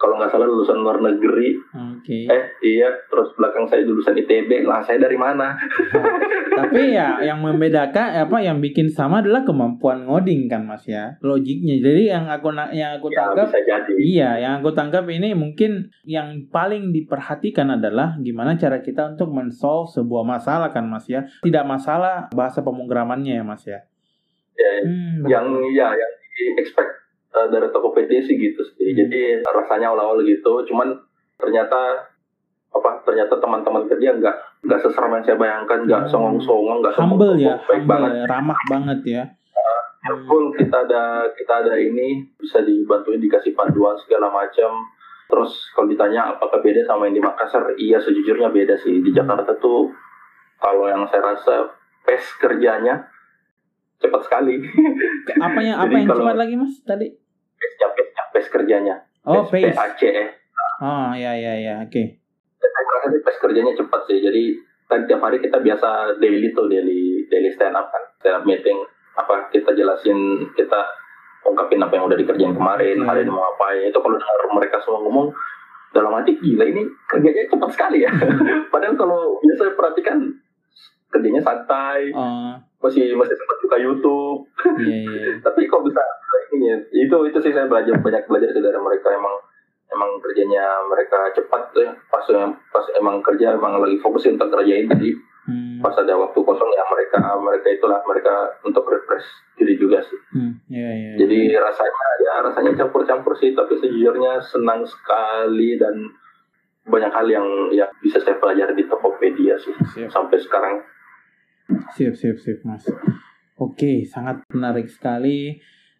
kalau 0.00 0.16
nggak 0.16 0.32
salah 0.32 0.48
lulusan 0.48 0.80
luar 0.80 0.98
negeri 1.00 1.52
Oke. 1.94 2.24
eh 2.28 2.42
iya 2.64 2.88
terus 3.12 3.32
belakang 3.36 3.68
saya 3.68 3.84
lulusan 3.84 4.16
ITB 4.16 4.64
lah 4.64 4.80
saya 4.80 5.00
dari 5.00 5.16
mana 5.20 5.52
Tapi 6.54 6.94
ya 6.94 7.18
yang 7.18 7.42
membedakan 7.42 8.14
apa 8.14 8.38
yang 8.38 8.62
bikin 8.62 8.86
sama 8.86 9.18
adalah 9.18 9.42
kemampuan 9.42 10.06
ngoding 10.06 10.46
kan 10.46 10.62
Mas 10.62 10.86
ya. 10.86 11.18
Logiknya. 11.18 11.82
Jadi 11.82 12.02
yang 12.14 12.30
aku 12.30 12.54
yang 12.70 12.98
aku 12.98 13.10
ya 13.10 13.34
tangkap 13.34 13.48
Iya, 13.98 14.30
yang 14.38 14.52
aku 14.62 14.70
tangkap 14.70 15.04
ini 15.10 15.34
mungkin 15.34 15.90
yang 16.06 16.46
paling 16.54 16.94
diperhatikan 16.94 17.74
adalah 17.74 18.14
gimana 18.22 18.54
cara 18.54 18.78
kita 18.80 19.14
untuk 19.18 19.34
men-solve 19.34 19.90
sebuah 19.90 20.22
masalah 20.22 20.70
kan 20.70 20.86
Mas 20.86 21.10
ya. 21.10 21.26
Tidak 21.42 21.64
masalah 21.66 22.30
bahasa 22.30 22.62
pemrogramannya 22.62 23.34
ya 23.34 23.44
Mas 23.44 23.66
ya. 23.66 23.82
ya, 24.54 24.70
Hmm, 24.86 25.26
yang 25.26 25.46
ya 25.74 25.90
yang 25.90 26.12
di 26.34 26.44
expect 26.62 27.03
uh, 27.34 27.48
dari 27.50 27.68
Tokopedia 27.68 28.22
sih 28.22 28.38
gitu 28.38 28.62
sih. 28.74 28.94
Hmm. 28.94 28.98
Jadi 29.04 29.20
rasanya 29.42 29.90
awal-awal 29.90 30.22
gitu, 30.22 30.64
cuman 30.70 30.94
ternyata 31.36 32.06
apa 32.74 32.90
ternyata 33.06 33.38
teman-teman 33.38 33.86
kerja 33.86 34.18
nggak 34.18 34.36
nggak 34.66 34.80
seseram 34.82 35.14
yang 35.14 35.24
saya 35.26 35.36
bayangkan, 35.38 35.78
nggak 35.86 36.02
Hmm. 36.06 36.10
songong-songong, 36.10 36.78
nggak 36.82 36.94
humble 36.98 37.34
ya, 37.36 37.54
baik 37.66 37.82
humble, 37.84 37.90
banget. 37.90 38.10
ya, 38.14 38.24
ramah 38.30 38.60
banget 38.70 39.00
ya. 39.04 39.24
full 40.28 40.52
kita 40.52 40.84
ada 40.84 41.32
kita 41.32 41.64
ada 41.64 41.80
ini 41.80 42.28
bisa 42.36 42.60
dibantuin 42.60 43.24
dikasih 43.24 43.56
panduan 43.56 43.96
segala 44.04 44.28
macam 44.28 44.84
terus 45.32 45.56
kalau 45.72 45.88
ditanya 45.88 46.28
apakah 46.28 46.60
beda 46.60 46.84
sama 46.84 47.08
yang 47.08 47.16
di 47.16 47.24
Makassar 47.24 47.72
iya 47.80 47.96
sejujurnya 47.96 48.52
beda 48.52 48.76
sih 48.76 49.00
di 49.00 49.10
Jakarta 49.16 49.56
tuh 49.56 49.88
kalau 50.60 50.92
yang 50.92 51.08
saya 51.08 51.24
rasa 51.32 51.72
pace 52.04 52.36
kerjanya 52.36 53.00
cepat 53.96 54.28
sekali 54.28 54.60
apa 55.40 55.60
yang 55.64 55.76
apa 55.88 55.94
yang 55.96 56.08
cepat 56.12 56.36
lagi 56.36 56.54
mas 56.60 56.76
tadi 56.84 57.08
pace 58.34 58.50
kerjanya. 58.50 58.96
Oh 59.24 59.46
pace 59.46 59.72
PACE 59.72 60.10
oh 60.82 61.10
ya 61.14 61.32
ya 61.38 61.54
ya 61.54 61.74
oke. 61.86 62.02
Saya 62.58 62.82
rasa 63.24 63.38
kerjanya 63.38 63.72
cepat 63.78 64.00
sih. 64.10 64.18
Jadi 64.18 64.58
kan 64.90 65.06
tiap 65.06 65.22
hari 65.22 65.38
kita 65.40 65.62
biasa 65.62 66.18
daily 66.18 66.50
tuh 66.52 66.66
daily 66.66 67.24
daily 67.30 67.48
stand 67.54 67.78
up 67.78 67.88
kan. 67.94 68.02
Stand 68.20 68.42
up 68.42 68.44
meeting 68.44 68.76
apa 69.14 69.46
kita 69.54 69.70
jelasin 69.78 70.42
kita 70.58 70.80
ungkapin 71.46 71.78
apa 71.78 71.94
yang 71.94 72.10
udah 72.10 72.18
dikerjain 72.18 72.50
kemarin 72.50 72.98
hari 73.06 73.22
ini 73.22 73.30
mau 73.30 73.46
ngapain 73.46 73.86
itu 73.86 73.98
kalau 74.02 74.18
dengar 74.18 74.42
mereka 74.50 74.76
semua 74.82 75.06
ngomong 75.06 75.30
dalam 75.94 76.10
hati 76.18 76.34
gila 76.42 76.66
ini 76.66 76.82
kerjanya 77.06 77.46
cepat 77.46 77.70
sekali 77.70 78.02
ya. 78.02 78.10
Padahal 78.74 78.98
kalau 78.98 79.38
biasa 79.38 79.78
perhatikan 79.78 80.18
kerjanya 81.14 81.38
santai. 81.38 82.10
Oh 82.10 82.58
masih 82.84 83.16
masih 83.16 83.32
sempat 83.32 83.56
buka 83.64 83.76
YouTube. 83.80 84.38
Iya 84.84 84.96
iya. 85.08 85.32
Tapi 85.46 85.64
kok 85.64 85.82
bisa 85.88 86.02
ini 86.52 86.68
ya? 86.68 86.76
Itu 87.08 87.16
itu 87.24 87.38
sih 87.40 87.52
saya 87.56 87.64
belajar 87.64 87.96
banyak 88.04 88.28
belajar 88.28 88.52
dari 88.52 88.80
mereka. 88.80 89.08
Emang 89.16 89.34
emang 89.88 90.10
kerjanya 90.20 90.84
mereka 90.84 91.32
cepat 91.32 91.72
tuh 91.72 91.86
ya. 91.86 91.92
pas 92.10 92.26
pas 92.74 92.84
emang 92.98 93.22
kerja 93.22 93.54
emang 93.54 93.78
lagi 93.78 93.96
fokus 94.02 94.26
untuk 94.26 94.50
kerjain 94.50 94.90
jadi 94.90 95.14
hmm. 95.46 95.78
pas 95.78 95.94
ada 95.94 96.18
waktu 96.18 96.34
kosong 96.34 96.70
ya 96.74 96.84
mereka 96.90 97.20
mereka 97.38 97.68
itulah 97.70 98.02
mereka 98.02 98.58
untuk 98.66 98.82
refresh 98.90 99.24
diri 99.54 99.78
juga 99.78 100.02
sih. 100.02 100.18
Hmm. 100.34 100.58
iya 100.66 100.90
iya. 100.90 101.10
Jadi 101.24 101.54
rasanya 101.54 102.06
ya 102.20 102.34
rasanya 102.50 102.72
campur-campur 102.74 103.38
sih. 103.38 103.54
Tapi 103.54 103.78
sejujurnya 103.78 104.42
senang 104.42 104.82
sekali 104.82 105.78
dan 105.78 106.10
banyak 106.84 107.12
hal 107.14 107.26
yang 107.30 107.46
ya 107.72 107.88
bisa 108.02 108.20
saya 108.20 108.36
pelajari 108.36 108.74
di 108.76 108.84
Tokopedia 108.90 109.54
sih. 109.62 109.72
Siap. 109.72 110.10
Sampai 110.10 110.42
sekarang 110.42 110.82
Siap, 111.66 112.14
siap, 112.14 112.36
siap, 112.36 112.60
Mas. 112.62 112.84
Oke, 113.56 114.04
sangat 114.04 114.42
menarik 114.50 114.86
sekali 114.86 115.56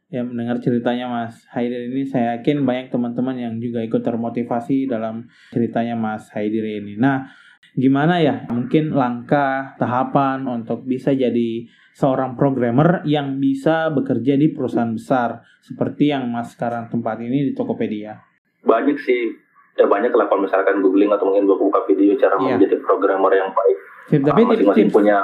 ya 0.06 0.21
mendengar 0.21 0.59
ceritanya 0.59 1.06
Mas 1.06 1.47
Haidir 1.49 1.88
ini. 1.88 2.04
Saya 2.04 2.37
yakin 2.37 2.62
banyak 2.62 2.90
teman-teman 2.90 3.35
yang 3.35 3.54
juga 3.56 3.80
ikut 3.80 4.00
termotivasi 4.00 4.85
dalam 4.85 5.25
ceritanya 5.50 5.94
Mas 5.94 6.28
Haidir 6.30 6.62
ini. 6.62 6.94
Nah, 6.94 7.30
gimana 7.73 8.18
ya 8.18 8.47
mungkin 8.49 8.92
langkah 8.92 9.75
tahapan 9.75 10.44
untuk 10.44 10.85
bisa 10.85 11.11
jadi 11.11 11.64
seorang 11.90 12.35
programmer 12.35 13.02
yang 13.04 13.38
bisa 13.38 13.88
bekerja 13.88 14.35
di 14.35 14.50
perusahaan 14.50 14.90
besar 14.90 15.42
seperti 15.61 16.11
yang 16.11 16.26
Mas 16.28 16.52
sekarang 16.52 16.87
tempat 16.87 17.18
ini 17.18 17.50
di 17.50 17.52
Tokopedia. 17.52 18.18
banyak 18.62 18.97
sih 18.97 19.28
ya 19.75 19.85
banyak 19.85 20.09
lah 20.09 20.25
kalau 20.25 20.40
misalkan 20.40 20.80
googling 20.80 21.12
atau 21.12 21.28
mungkin 21.28 21.44
buka 21.44 21.85
video 21.85 22.16
cara 22.16 22.33
Iya. 22.35 22.56
menjadi 22.56 22.80
programmer 22.80 23.28
yang 23.30 23.52
baik 23.52 23.76
Sip, 24.06 24.21
tapi 24.23 24.40
Ah, 24.40 24.49
masing-masing 24.49 24.88
punya 24.88 25.21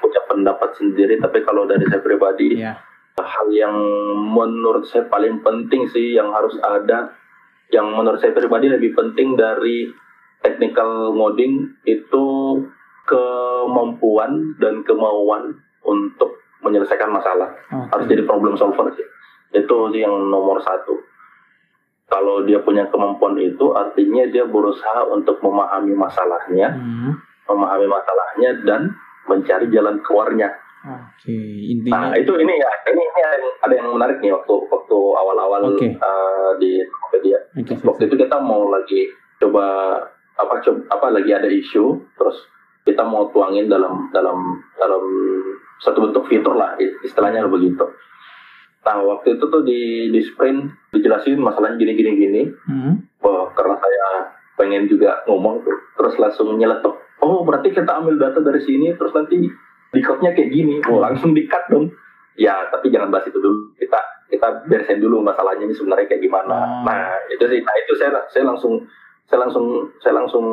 punya 0.00 0.20
pendapat 0.28 0.70
sendiri 0.76 1.16
tapi 1.18 1.40
kalau 1.42 1.64
dari 1.64 1.84
saya 1.88 2.00
pribadi 2.00 2.58
ya. 2.60 2.74
hal 3.16 3.46
yang 3.54 3.74
menurut 4.34 4.84
saya 4.88 5.06
paling 5.06 5.40
penting 5.40 5.86
sih 5.88 6.14
yang 6.14 6.30
harus 6.34 6.54
ada 6.60 7.14
yang 7.70 7.90
menurut 7.94 8.20
saya 8.20 8.34
pribadi 8.34 8.68
lebih 8.68 8.92
penting 8.92 9.34
dari 9.34 9.88
technical 10.42 11.14
ngoding 11.16 11.72
itu 11.88 12.24
kemampuan 13.04 14.56
dan 14.60 14.84
kemauan 14.84 15.56
untuk 15.84 16.40
menyelesaikan 16.64 17.12
masalah 17.12 17.52
Oke. 17.68 17.88
harus 17.92 18.06
jadi 18.08 18.22
problem 18.24 18.56
solver 18.56 18.88
sih 18.96 19.06
itu 19.54 19.76
sih 19.92 20.00
yang 20.02 20.12
nomor 20.28 20.58
satu 20.64 20.96
kalau 22.04 22.44
dia 22.44 22.60
punya 22.60 22.84
kemampuan 22.92 23.36
itu 23.40 23.72
artinya 23.72 24.24
dia 24.28 24.44
berusaha 24.44 25.08
untuk 25.08 25.40
memahami 25.40 25.92
masalahnya 25.96 26.72
Hmm. 26.74 27.12
memahami 27.44 27.88
masalahnya 27.88 28.50
dan 28.64 28.82
mencari 29.28 29.66
jalan 29.72 30.00
keluarnya 30.04 30.52
Oke, 30.84 31.32
intinya 31.64 32.12
Nah 32.12 32.20
itu 32.20 32.28
ini 32.36 32.60
ya 32.60 32.70
ini, 32.92 33.00
ini 33.00 33.20
ada 33.24 33.36
yang, 33.40 33.52
ada 33.64 33.72
yang 33.72 33.88
menarik 33.96 34.20
nih 34.20 34.36
waktu 34.36 34.54
waktu 34.68 34.98
awal-awal 35.16 35.72
Oke. 35.72 35.96
eh, 35.96 36.50
di 36.60 36.76
Tokopedia. 36.84 37.40
Siap, 37.56 37.88
Waktu 37.88 38.12
itu 38.12 38.14
kita 38.20 38.36
mau 38.44 38.68
lagi 38.68 39.08
coba 39.40 39.96
apa 40.36 40.60
coba 40.60 40.84
apa 40.92 41.06
lagi 41.16 41.32
ada 41.32 41.48
isu 41.48 42.04
terus 42.20 42.36
kita 42.84 43.00
mau 43.00 43.32
tuangin 43.32 43.64
dalam 43.64 44.12
dalam 44.12 44.60
dalam 44.76 45.04
satu 45.80 46.04
bentuk 46.04 46.28
fitur 46.28 46.52
lah 46.52 46.76
istilahnya 47.00 47.48
begitu. 47.48 47.88
Nah 48.84 49.00
waktu 49.08 49.40
itu 49.40 49.44
tuh 49.48 49.64
di 49.64 50.12
di 50.12 50.20
sprint 50.20 50.92
dijelasin 50.92 51.40
masalahnya 51.40 51.80
gini 51.80 51.92
gini 51.96 52.10
gini. 52.12 52.42
Hmm. 52.68 53.08
Wah 53.24 53.48
karena 53.56 53.80
saya 53.80 54.36
pengen 54.60 54.84
juga 54.84 55.24
ngomong 55.24 55.64
tuh 55.64 55.78
terus 55.96 56.20
langsung 56.20 56.52
nyeletuk. 56.60 57.00
Oh 57.24 57.40
berarti 57.42 57.72
kita 57.72 57.88
ambil 57.88 58.20
data 58.20 58.38
dari 58.38 58.60
sini 58.60 58.92
terus 58.92 59.10
nanti 59.10 59.40
di 59.90 60.00
code-nya 60.00 60.36
kayak 60.36 60.50
gini. 60.52 60.84
Oh 60.84 61.00
langsung 61.00 61.32
di 61.32 61.48
cut 61.48 61.64
dong. 61.66 61.88
Ya 62.36 62.68
tapi 62.68 62.92
jangan 62.92 63.08
bahas 63.08 63.24
itu 63.24 63.40
dulu. 63.40 63.72
Kita 63.74 63.96
kita 64.28 64.66
beresin 64.66 65.00
dulu 65.00 65.24
masalahnya 65.24 65.64
ini 65.64 65.72
sebenarnya 65.72 66.04
kayak 66.04 66.20
gimana. 66.20 66.52
Oh. 66.52 66.82
Nah 66.84 67.00
itu 67.28 67.44
sih. 67.46 67.58
Nah 67.58 67.74
itu 67.80 67.92
saya 67.96 68.12
saya 68.28 68.44
langsung 68.44 68.84
saya 69.24 69.40
langsung 69.40 69.64
saya 69.98 70.14
langsung 70.14 70.44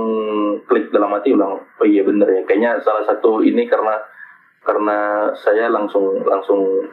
klik 0.64 0.88
dalam 0.90 1.12
hati 1.12 1.36
bilang 1.36 1.60
oh 1.60 1.84
iya 1.84 2.08
bener 2.08 2.24
ya 2.24 2.42
kayaknya 2.48 2.80
salah 2.80 3.04
satu 3.04 3.44
ini 3.44 3.68
karena 3.68 4.00
karena 4.64 4.98
saya 5.36 5.68
langsung 5.68 6.24
langsung 6.24 6.88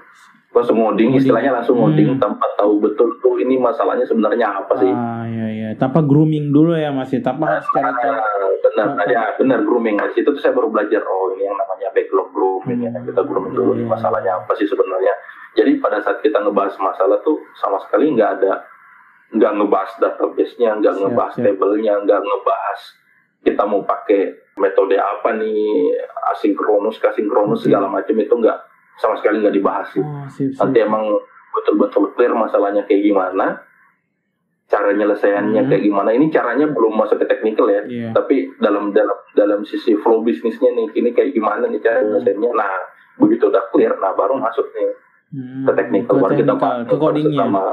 langsung 0.51 0.75
ngoding 0.75 1.15
istilahnya 1.15 1.53
langsung 1.53 1.79
ngoding 1.79 2.17
Hmm. 2.17 2.19
tanpa 2.19 2.51
tahu 2.57 2.81
betul 2.81 3.15
tuh 3.21 3.39
ini 3.39 3.55
masalahnya 3.55 4.03
sebenarnya 4.03 4.59
apa 4.59 4.75
sih 4.75 4.91
Ah, 4.91 5.23
iya 5.23 5.47
iya. 5.47 5.69
Tanpa 5.77 6.01
grooming 6.01 6.51
dulu 6.51 6.75
ya 6.75 6.89
Mas, 6.91 7.13
ya. 7.13 7.21
tanpa 7.21 7.47
harus 7.47 7.69
cari 7.71 7.93
tahu. 7.95 8.48
Benar 8.87 8.99
Ah, 8.99 9.09
ya 9.09 9.23
benar 9.35 9.61
grooming. 9.63 9.97
Di 9.97 10.13
situ 10.15 10.29
tuh 10.29 10.39
saya 10.39 10.53
baru 10.53 10.69
belajar 10.69 11.03
oh 11.03 11.33
ini 11.33 11.43
yang 11.43 11.57
namanya 11.57 11.89
backlog 11.91 12.29
grooming 12.31 12.79
ya 12.81 12.91
Hmm. 12.91 13.05
kita 13.05 13.23
grooming 13.23 13.53
dulu. 13.53 13.73
Iya. 13.75 13.87
masalahnya 13.87 14.33
apa 14.37 14.53
sih 14.55 14.65
sebenarnya? 14.65 15.15
Jadi 15.55 15.79
pada 15.79 15.99
saat 15.99 16.21
kita 16.21 16.39
ngebahas 16.39 16.77
masalah 16.77 17.19
tuh 17.21 17.41
sama 17.55 17.81
sekali 17.81 18.13
nggak 18.13 18.31
ada 18.39 18.63
nggak 19.29 19.53
ngebahas 19.55 19.91
database-nya 19.99 20.71
nggak 20.77 20.95
ngebahas 20.97 21.35
siap. 21.35 21.45
table-nya 21.45 21.95
nggak 21.99 22.17
ngebahas 22.19 22.81
kita 23.39 23.63
mau 23.63 23.83
pakai 23.83 24.21
metode 24.57 24.97
apa 24.97 25.31
nih 25.33 25.95
asinkronus 26.33 26.97
kasinkronus 26.97 27.63
segala 27.63 27.87
macam 27.87 28.15
itu 28.15 28.31
nggak 28.31 28.59
sama 28.97 29.15
sekali 29.17 29.39
nggak 29.39 29.53
dibahas 29.53 29.87
sih. 29.91 30.01
Oh, 30.01 30.27
nanti 30.59 30.79
emang 30.81 31.05
betul-betul 31.51 32.13
clear 32.13 32.33
masalahnya 32.33 32.83
kayak 32.83 33.03
gimana 33.05 33.63
cara 34.69 34.93
nyelesaiannya 34.93 35.59
Hmm. 35.59 35.71
kayak 35.73 35.83
gimana 35.83 36.11
ini 36.13 36.29
caranya 36.29 36.69
belum 36.69 36.93
masuk 36.95 37.17
ke 37.19 37.27
teknikal 37.27 37.67
ya 37.67 37.81
Iya. 37.83 38.13
tapi 38.13 38.53
dalam 38.59 38.93
dalam 38.93 39.17
dalam 39.33 39.61
sisi 39.65 39.97
flow 39.97 40.21
bisnisnya 40.21 40.69
nih 40.71 40.93
ini 40.95 41.11
kayak 41.11 41.33
gimana 41.33 41.65
nih 41.65 41.81
cara 41.81 41.99
Hmm. 41.99 42.13
nyelesaiannya 42.13 42.51
nah 42.53 42.77
begitu 43.17 43.49
udah 43.49 43.65
clear 43.69 43.97
nah 43.97 44.13
baru 44.13 44.37
masuk 44.37 44.69
nih 44.71 44.89
Hmm, 45.29 45.61
ke 45.63 45.73
teknikal 45.75 46.17
baru 46.19 46.33
kita 46.35 46.55
ke 46.85 46.97
codingnya. 46.97 47.37
sama 47.43 47.65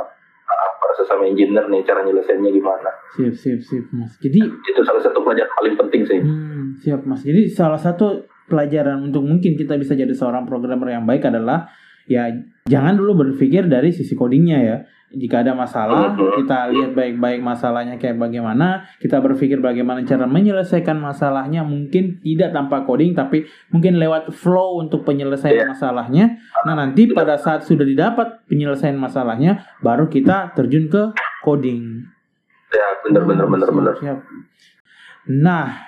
sama 1.06 1.24
engineer 1.24 1.68
nih 1.68 1.84
cara 1.84 2.02
nyelesaiannya 2.02 2.50
gimana 2.50 2.90
Sip, 3.12 3.32
sip, 3.32 3.60
sip, 3.62 3.84
Mas. 3.92 4.16
Jadi 4.18 4.40
itu 4.40 4.82
salah 4.82 5.00
satu 5.00 5.20
pelajaran 5.20 5.52
paling 5.54 5.76
penting 5.78 6.02
sih 6.02 6.20
Hmm, 6.20 6.74
siap 6.76 7.04
mas. 7.04 7.22
Jadi 7.22 7.46
salah 7.46 7.78
satu 7.78 8.24
pelajaran 8.46 9.04
untuk 9.04 9.22
mungkin 9.22 9.54
kita 9.54 9.76
bisa 9.76 9.94
jadi 9.94 10.12
seorang 10.12 10.44
programmer 10.44 10.90
yang 10.90 11.04
baik 11.04 11.26
adalah 11.26 11.68
ya 12.06 12.30
jangan 12.66 12.98
dulu 12.98 13.26
berpikir 13.26 13.70
dari 13.70 13.94
sisi 13.94 14.18
codingnya 14.18 14.60
ya. 14.62 14.78
Jika 15.16 15.48
ada 15.48 15.56
masalah, 15.56 16.12
kita 16.12 16.68
lihat 16.76 16.92
baik-baik 16.92 17.40
masalahnya 17.40 17.96
kayak 17.96 18.20
bagaimana, 18.20 18.84
kita 19.00 19.24
berpikir 19.24 19.64
bagaimana 19.64 20.04
cara 20.04 20.28
menyelesaikan 20.28 20.98
masalahnya 21.00 21.64
mungkin 21.64 22.20
tidak 22.20 22.52
tanpa 22.52 22.84
coding 22.84 23.16
tapi 23.16 23.48
mungkin 23.72 23.96
lewat 23.96 24.36
flow 24.36 24.82
untuk 24.84 25.08
penyelesaian 25.08 25.56
Iya. 25.56 25.72
masalahnya. 25.72 26.26
Nah, 26.68 26.76
nanti 26.76 27.08
pada 27.08 27.40
saat 27.40 27.64
sudah 27.64 27.88
didapat 27.88 28.44
penyelesaian 28.50 28.98
masalahnya 29.00 29.64
baru 29.80 30.12
kita 30.12 30.52
terjun 30.52 30.92
ke 30.92 31.16
coding. 31.48 32.12
ya 32.76 32.88
bener 33.08 33.22
Oh, 33.24 33.28
bener 33.48 33.48
siap, 33.48 33.76
bener 33.78 33.94
siap. 33.96 34.18
Nah, 35.32 35.80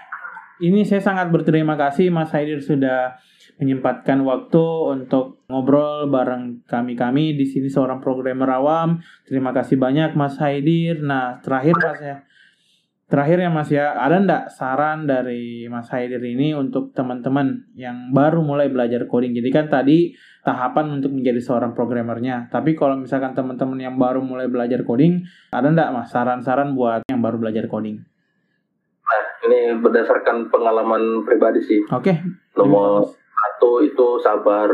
ini 0.64 0.88
saya 0.88 1.04
sangat 1.04 1.28
berterima 1.30 1.76
kasih 1.76 2.08
Mas 2.08 2.32
Haidir 2.32 2.64
sudah 2.64 3.18
menyempatkan 3.58 4.22
waktu 4.22 4.66
untuk 4.94 5.42
ngobrol 5.50 6.06
bareng 6.14 6.62
kami-kami 6.70 7.34
di 7.34 7.46
sini 7.46 7.68
seorang 7.68 7.98
programmer 7.98 8.48
awam. 8.54 9.02
Terima 9.26 9.50
kasih 9.50 9.82
banyak 9.82 10.14
Mas 10.14 10.38
Haidir. 10.38 11.02
Nah, 11.02 11.42
terakhir 11.42 11.74
Mas 11.78 12.02
ya. 12.02 12.18
Terakhir 13.08 13.40
ya 13.40 13.50
Mas 13.50 13.70
ya, 13.72 13.96
ada 13.96 14.20
ndak 14.20 14.52
saran 14.52 15.08
dari 15.08 15.64
Mas 15.72 15.88
Haidir 15.90 16.20
ini 16.20 16.52
untuk 16.52 16.92
teman-teman 16.92 17.72
yang 17.80 18.12
baru 18.12 18.44
mulai 18.44 18.68
belajar 18.68 19.08
coding? 19.08 19.32
Jadi 19.32 19.50
kan 19.50 19.72
tadi 19.72 20.12
tahapan 20.44 21.00
untuk 21.00 21.16
menjadi 21.16 21.40
seorang 21.40 21.72
programmernya. 21.72 22.52
Tapi 22.52 22.76
kalau 22.76 23.00
misalkan 23.00 23.32
teman-teman 23.32 23.80
yang 23.80 23.96
baru 23.96 24.20
mulai 24.20 24.52
belajar 24.52 24.84
coding, 24.84 25.24
ada 25.56 25.72
ndak 25.72 25.96
Mas 25.96 26.12
saran-saran 26.12 26.76
buat 26.76 27.08
yang 27.08 27.24
baru 27.24 27.40
belajar 27.40 27.72
coding? 27.72 28.04
nah 29.08 29.24
ini 29.48 29.60
berdasarkan 29.80 30.52
pengalaman 30.52 31.24
pribadi 31.24 31.64
sih 31.64 31.80
Oke. 31.96 32.20
nomor 32.60 33.08
satu 33.38 33.82
itu 33.82 34.08
sabar 34.20 34.70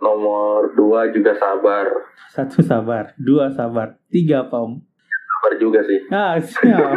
Nomor 0.00 0.72
dua 0.72 1.12
juga 1.12 1.36
sabar. 1.36 1.84
Satu 2.32 2.64
sabar, 2.64 3.12
dua 3.20 3.52
sabar, 3.52 4.00
tiga 4.08 4.48
apa 4.48 4.56
om? 4.56 4.80
Sabar 5.04 5.52
juga 5.60 5.84
sih. 5.84 6.00
Ah 6.08 6.40
siap. 6.40 6.96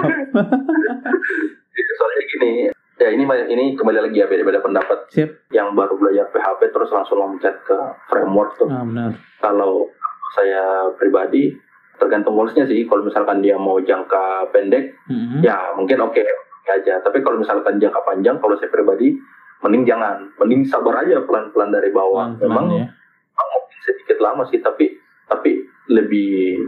Soalnya 1.99 2.23
gini, 2.31 2.51
ya 2.95 3.09
ini 3.11 3.23
ini 3.27 3.75
kembali 3.75 3.99
lagi 4.07 4.23
ya 4.23 4.27
beda-beda 4.31 4.63
pendapat. 4.63 5.11
Siap. 5.11 5.51
Yang 5.51 5.67
baru 5.75 5.93
belajar 5.99 6.31
PHP 6.31 6.71
terus 6.71 6.89
langsung 6.95 7.19
loncat 7.19 7.55
ke 7.67 7.75
framework 8.07 8.55
tuh. 8.55 8.71
Ah 8.71 8.87
benar. 8.87 9.11
Kalau 9.43 9.91
saya 10.39 10.87
pribadi 10.95 11.51
tergantung 11.99 12.39
goalsnya 12.39 12.63
sih. 12.65 12.87
Kalau 12.87 13.03
misalkan 13.03 13.43
dia 13.43 13.59
mau 13.59 13.83
jangka 13.83 14.47
pendek, 14.49 14.95
Mhm. 15.11 15.43
ya 15.43 15.75
mungkin 15.75 15.99
oke 16.01 16.23
aja. 16.71 17.03
Tapi 17.03 17.19
kalau 17.19 17.35
misalkan 17.35 17.77
jangka 17.77 17.99
panjang, 18.07 18.39
kalau 18.39 18.55
saya 18.55 18.71
pribadi 18.71 19.11
mending 19.63 19.83
jangan, 19.87 20.27
mending 20.37 20.67
sabar 20.67 21.01
aja 21.01 21.23
pelan-pelan 21.23 21.71
dari 21.71 21.89
bawah. 21.89 22.35
Pelan-pelan 22.35 22.43
Memang 22.43 22.65
ya. 22.69 22.85
mungkin 23.33 23.79
sedikit 23.87 24.17
lama 24.19 24.43
sih, 24.47 24.59
tapi 24.59 24.91
tapi 25.25 25.63
lebih 25.89 26.59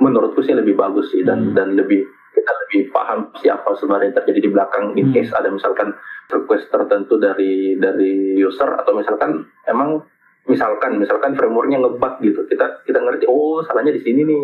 menurutku 0.00 0.40
sih 0.40 0.54
lebih 0.54 0.74
bagus 0.74 1.12
sih 1.12 1.22
dan 1.22 1.50
Hmm. 1.50 1.54
dan 1.54 1.68
lebih 1.76 2.02
kita 2.30 2.52
lebih 2.66 2.88
paham 2.90 3.28
siapa 3.36 3.74
sebenarnya 3.76 4.10
yang 4.10 4.16
terjadi 4.22 4.40
di 4.40 4.50
belakang 4.50 4.84
in 4.94 5.10
Hmm. 5.10 5.14
case 5.14 5.30
ada 5.34 5.50
misalkan 5.50 5.92
request 6.30 6.70
tertentu 6.70 7.18
dari 7.18 7.76
dari 7.76 8.38
user 8.38 8.70
atau 8.78 8.94
misalkan 8.94 9.44
emang 9.66 10.00
misalkan 10.46 10.96
misalkan 10.96 11.36
frameworknya 11.36 11.82
ngebug 11.82 12.16
gitu 12.22 12.46
kita 12.48 12.80
kita 12.86 12.98
ngerti 12.98 13.28
oh 13.28 13.60
salahnya 13.66 13.92
di 13.92 14.00
sini 14.00 14.24
nih 14.24 14.42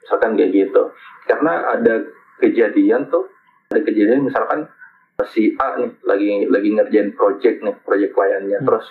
misalkan 0.00 0.38
kayak 0.38 0.50
gitu 0.54 0.82
karena 1.26 1.52
ada 1.68 1.94
kejadian 2.40 3.10
tuh 3.10 3.28
ada 3.70 3.82
kejadian 3.82 4.24
misalkan 4.24 4.64
si 5.22 5.54
A 5.54 5.78
nih 5.78 5.90
lagi 6.02 6.50
lagi 6.50 6.68
ngerjain 6.74 7.14
project 7.14 7.62
nih 7.62 7.74
project 7.80 8.12
kliennya 8.12 8.58
Hmm. 8.58 8.66
terus 8.66 8.86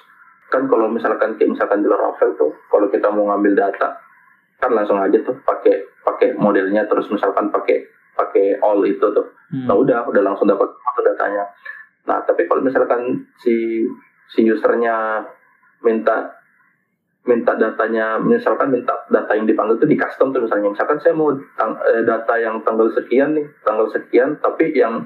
kan 0.48 0.64
kalau 0.66 0.88
misalkan 0.88 1.36
kayak 1.36 1.52
misalkan 1.52 1.84
di 1.84 1.88
Laravel 1.88 2.32
tuh 2.36 2.52
kalau 2.70 2.88
kita 2.88 3.12
mau 3.12 3.28
ngambil 3.28 3.58
data 3.58 4.00
kan 4.58 4.72
langsung 4.72 4.96
aja 4.98 5.20
tuh 5.20 5.36
pakai 5.44 5.84
pakai 6.00 6.40
modelnya 6.40 6.88
terus 6.88 7.12
misalkan 7.12 7.52
pakai 7.52 7.84
pakai 8.16 8.56
all 8.60 8.80
itu 8.84 9.04
tuh 9.04 9.28
Hmm. 9.52 9.68
nah 9.68 9.76
udah 9.76 10.08
udah 10.08 10.22
langsung 10.24 10.48
dapat 10.48 10.66
datanya 11.04 11.44
nah 12.04 12.24
tapi 12.24 12.48
kalau 12.48 12.64
misalkan 12.64 13.04
si 13.38 13.84
si 14.28 14.48
usernya 14.48 15.22
minta 15.82 16.32
minta 17.24 17.56
datanya 17.56 18.18
misalkan 18.18 18.68
minta 18.68 18.92
data 19.08 19.32
yang 19.32 19.44
dipanggil 19.44 19.78
itu 19.78 19.88
di 19.88 19.96
custom 19.96 20.32
tuh 20.32 20.44
misalnya 20.44 20.72
misalkan 20.72 21.00
saya 21.00 21.14
mau 21.14 21.32
tang- 21.56 21.80
eh, 21.86 22.04
data 22.04 22.36
yang 22.36 22.60
tanggal 22.64 22.88
sekian 22.92 23.32
nih 23.32 23.48
tanggal 23.62 23.88
sekian 23.88 24.36
tapi 24.40 24.72
yang 24.74 25.04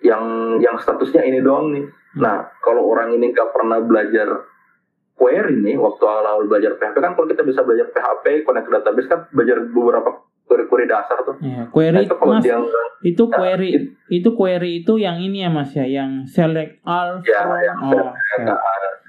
yang 0.00 0.24
yang 0.58 0.76
statusnya 0.76 1.22
ini 1.22 1.40
doang 1.40 1.72
nih 1.72 1.84
nah 2.16 2.50
kalau 2.60 2.88
orang 2.88 3.14
ini 3.14 3.30
nggak 3.30 3.50
pernah 3.54 3.78
belajar 3.78 4.48
query 5.14 5.60
nih 5.60 5.76
waktu 5.76 6.02
awal-awal 6.02 6.48
belajar 6.48 6.74
PHP 6.74 6.96
kan 6.96 7.12
kalau 7.12 7.28
kita 7.28 7.44
bisa 7.44 7.60
belajar 7.60 7.92
PHP 7.92 8.42
connect 8.42 8.66
ke 8.66 8.72
database 8.72 9.08
kan 9.08 9.20
belajar 9.30 9.60
beberapa 9.68 10.10
query-query 10.48 10.90
dasar 10.90 11.22
tuh 11.22 11.36
Ya, 11.38 11.62
nah, 11.62 11.66
query 11.70 12.08
itu 12.08 12.16
kalau 12.16 12.34
mas, 12.34 12.42
dia 12.42 12.56
itu 13.00 13.22
Nah, 13.24 13.36
query 13.38 13.70
itu 14.10 14.28
query 14.34 14.70
itu 14.82 14.92
yang 14.98 15.16
ini 15.16 15.46
ya 15.46 15.48
mas 15.48 15.70
ya, 15.72 15.86
yang 15.86 16.26
select 16.26 16.82
all 16.82 17.22
Ya, 17.22 17.46
from 17.46 17.56
yang 17.62 17.78
oh, 17.80 18.12
siap. 18.36 18.58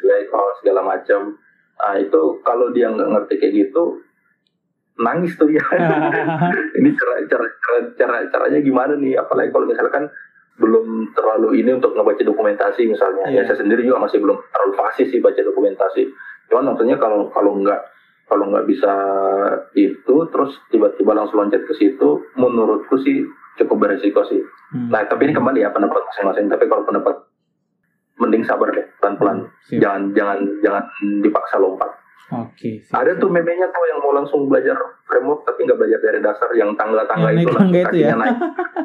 like 0.02 0.30
oh, 0.32 0.50
segala 0.62 0.82
macam. 0.86 1.36
Nah 1.76 1.94
itu 1.98 2.22
kalau 2.46 2.70
dia 2.72 2.88
nggak 2.88 3.10
ngerti 3.10 3.34
kayak 3.42 3.54
gitu, 3.68 4.00
nangis 4.96 5.34
tuh 5.36 5.50
ya. 5.50 5.60
ini 6.80 6.90
cara 6.94 7.14
cara 7.26 7.46
cara 7.60 7.80
cara 7.98 8.16
caranya 8.30 8.60
gimana 8.62 8.94
nih? 8.96 9.18
Apalagi 9.18 9.50
kalau 9.52 9.66
misalkan 9.68 10.08
belum 10.62 11.18
terlalu 11.18 11.58
ini 11.66 11.74
untuk 11.82 11.98
ngebaca 11.98 12.22
dokumentasi 12.22 12.86
misalnya. 12.86 13.34
Iya. 13.34 13.42
Ya 13.42 13.50
saya 13.50 13.66
sendiri 13.66 13.82
juga 13.82 14.06
masih 14.06 14.22
belum 14.22 14.38
terlalu 14.54 14.74
fasih 14.78 15.10
sih 15.10 15.18
baca 15.18 15.42
dokumentasi. 15.42 16.04
Cuman 16.54 16.72
maksudnya 16.72 17.02
kalau 17.02 17.34
kalau 17.34 17.58
nggak 17.58 17.82
kalau 18.30 18.48
nggak 18.54 18.70
bisa 18.70 18.94
itu 19.76 20.16
terus 20.32 20.56
tiba-tiba 20.70 21.12
langsung 21.18 21.42
loncat 21.42 21.66
ke 21.66 21.74
situ, 21.76 22.10
menurutku 22.38 22.96
sih 23.02 23.26
cukup 23.60 23.90
beresiko 23.90 24.24
sih. 24.30 24.40
Hmm. 24.72 24.88
Nah, 24.88 25.04
tapi 25.04 25.28
ini 25.28 25.34
kembali 25.36 25.66
ya 25.66 25.74
pendapat 25.74 26.00
masing-masing. 26.14 26.48
Tapi 26.48 26.70
kalau 26.72 26.88
pendapat 26.88 27.28
mending 28.22 28.46
sabar 28.48 28.70
deh, 28.72 28.86
pelan-pelan. 29.02 29.50
Siap. 29.68 29.82
Jangan 29.82 30.02
jangan 30.16 30.38
jangan 30.64 30.84
dipaksa 31.26 31.60
lompat. 31.60 31.92
Oke. 32.32 32.80
siap, 32.80 32.96
Ada 32.96 33.20
tuh 33.20 33.28
memenya 33.28 33.68
tuh 33.68 33.84
yang 33.92 34.00
mau 34.00 34.16
langsung 34.16 34.48
belajar 34.48 34.74
framework 35.04 35.44
tapi 35.44 35.68
nggak 35.68 35.76
belajar 35.76 36.00
dari 36.00 36.20
dasar 36.24 36.50
yang 36.56 36.72
tangga-tangga 36.80 37.28
Yang 37.36 37.44
itu 37.44 37.56
tangga 37.60 37.80
itu 37.84 37.98
ya. 38.00 38.16
naik. 38.16 38.38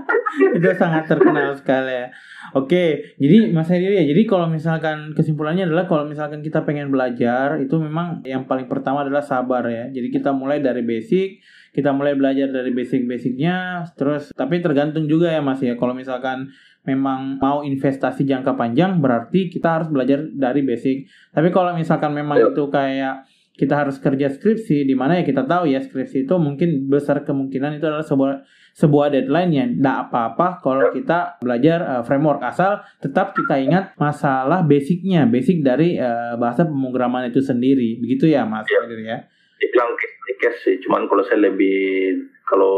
itu 0.58 0.68
sangat 0.74 1.04
terkenal 1.06 1.54
sekali 1.54 1.92
ya. 1.94 2.06
Oke, 2.54 3.14
jadi 3.18 3.54
Mas 3.54 3.70
Hedi 3.70 3.86
ya, 3.86 4.04
jadi 4.06 4.22
kalau 4.26 4.50
misalkan 4.50 5.14
kesimpulannya 5.14 5.66
adalah 5.66 5.86
kalau 5.86 6.06
misalkan 6.06 6.42
kita 6.42 6.66
pengen 6.66 6.90
belajar 6.90 7.58
itu 7.58 7.78
memang 7.78 8.22
yang 8.26 8.46
paling 8.46 8.66
pertama 8.66 9.06
adalah 9.06 9.22
sabar 9.22 9.62
ya. 9.70 9.86
Jadi 9.90 10.10
kita 10.10 10.34
mulai 10.34 10.58
dari 10.58 10.82
basic, 10.82 11.42
kita 11.70 11.94
mulai 11.94 12.18
belajar 12.18 12.50
dari 12.50 12.70
basic-basicnya, 12.70 13.86
terus 13.94 14.34
tapi 14.34 14.58
tergantung 14.58 15.06
juga 15.06 15.30
ya 15.30 15.38
Mas 15.38 15.62
ya. 15.62 15.78
Kalau 15.78 15.94
misalkan 15.94 16.50
memang 16.86 17.42
mau 17.42 17.66
investasi 17.66 18.22
jangka 18.22 18.54
panjang 18.54 19.02
berarti 19.02 19.50
kita 19.50 19.82
harus 19.82 19.88
belajar 19.90 20.22
dari 20.30 20.62
basic. 20.62 21.10
Tapi 21.34 21.50
kalau 21.50 21.74
misalkan 21.74 22.14
memang 22.14 22.38
Yuk. 22.38 22.54
itu 22.54 22.64
kayak 22.70 23.26
kita 23.56 23.72
harus 23.72 23.96
kerja 23.96 24.28
skripsi 24.28 24.84
di 24.84 24.92
mana 24.92 25.18
ya 25.18 25.24
kita 25.24 25.42
tahu 25.42 25.64
ya 25.66 25.80
skripsi 25.80 26.28
itu 26.28 26.34
mungkin 26.36 26.86
besar 26.86 27.24
kemungkinan 27.24 27.80
itu 27.80 27.88
adalah 27.88 28.04
sebuah 28.04 28.44
sebuah 28.76 29.08
deadline 29.08 29.50
yang 29.50 29.68
tidak 29.80 29.96
apa-apa 30.06 30.60
kalau 30.60 30.92
kita 30.92 31.40
belajar 31.40 31.78
uh, 31.80 32.02
framework 32.04 32.44
asal 32.44 32.84
tetap 33.00 33.32
kita 33.32 33.56
ingat 33.56 33.96
masalah 33.96 34.60
basicnya 34.60 35.24
basic 35.24 35.64
dari 35.64 35.96
uh, 35.96 36.36
bahasa 36.36 36.68
pemrograman 36.68 37.32
itu 37.32 37.40
sendiri 37.40 37.96
begitu 37.96 38.28
ya 38.28 38.44
mas 38.44 38.68
Iya. 38.68 38.84
Kadir 38.84 39.00
ya 39.02 39.18
Dibilang 39.56 39.88
case 40.36 40.60
sih. 40.60 40.76
Cuman 40.84 41.08
kalau 41.08 41.24
saya 41.24 41.48
lebih 41.48 42.12
kalau 42.44 42.76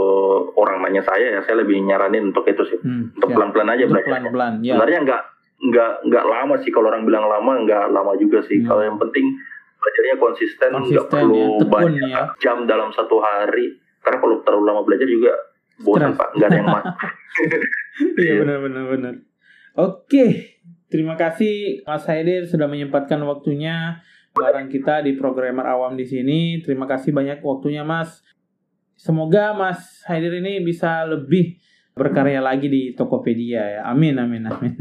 orang 0.54 0.78
nanya 0.78 1.02
saya 1.02 1.34
ya 1.34 1.40
saya 1.42 1.66
lebih 1.66 1.82
nyaranin 1.82 2.30
untuk 2.30 2.46
itu 2.46 2.62
sih. 2.64 2.78
hmm, 2.78 3.18
Untuk 3.18 3.28
siap. 3.28 3.36
pelan-pelan 3.36 3.68
aja 3.68 3.82
Untuk 3.82 3.92
belajarnya. 3.98 4.14
pelan-pelan 4.30 4.52
ya 4.62 4.74
Sebenarnya 4.78 5.00
nggak 5.02 5.22
nggak 5.58 5.92
nggak 6.06 6.24
lama 6.24 6.54
sih 6.62 6.70
kalau 6.70 6.86
orang 6.86 7.02
bilang 7.02 7.26
lama 7.26 7.52
nggak 7.66 7.84
lama 7.90 8.12
juga 8.14 8.38
sih. 8.46 8.62
Hmm. 8.62 8.66
Kalau 8.70 8.82
yang 8.86 8.94
penting 8.96 9.26
belajarnya 9.78 10.16
konsisten, 10.18 10.70
nggak 10.74 11.06
perlu 11.08 11.34
ya, 11.38 11.48
tekun 11.62 11.70
banyak 11.70 12.10
ya. 12.10 12.24
jam 12.42 12.58
dalam 12.66 12.90
satu 12.90 13.22
hari. 13.22 13.78
Karena 14.02 14.18
kalau 14.18 14.36
terlalu 14.42 14.64
lama 14.66 14.82
belajar 14.82 15.06
juga 15.06 15.32
bosan 15.78 16.12
pak, 16.18 16.28
nggak 16.34 16.48
ada 16.50 16.58
yang 16.58 16.68
mas. 16.76 16.86
Iya 18.18 18.32
benar 18.42 18.58
benar 18.62 18.84
benar. 18.90 19.14
Oke, 19.78 20.58
terima 20.90 21.14
kasih 21.14 21.86
Mas 21.86 22.02
Haidir 22.10 22.50
sudah 22.50 22.66
menyempatkan 22.66 23.22
waktunya 23.22 24.02
bareng 24.34 24.66
kita 24.66 25.06
di 25.06 25.14
programmer 25.14 25.66
awam 25.70 25.94
di 25.94 26.02
sini. 26.02 26.58
Terima 26.66 26.86
kasih 26.90 27.14
banyak 27.14 27.38
waktunya 27.42 27.86
Mas. 27.86 28.26
Semoga 28.98 29.54
Mas 29.54 30.02
Haidir 30.10 30.34
ini 30.42 30.58
bisa 30.66 31.06
lebih 31.06 31.62
berkarya 31.94 32.42
lagi 32.42 32.66
di 32.66 32.82
Tokopedia 32.94 33.78
ya. 33.78 33.80
Amin 33.86 34.18
amin 34.18 34.50
amin. 34.50 34.74